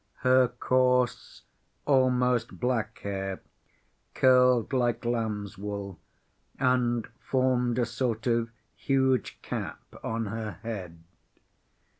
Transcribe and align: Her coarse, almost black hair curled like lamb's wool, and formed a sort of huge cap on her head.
Her 0.25 0.47
coarse, 0.47 1.43
almost 1.85 2.59
black 2.59 2.97
hair 3.03 3.39
curled 4.15 4.73
like 4.73 5.05
lamb's 5.05 5.59
wool, 5.59 5.99
and 6.57 7.05
formed 7.19 7.77
a 7.77 7.85
sort 7.85 8.25
of 8.25 8.49
huge 8.75 9.39
cap 9.43 9.83
on 10.03 10.25
her 10.25 10.53
head. 10.63 11.03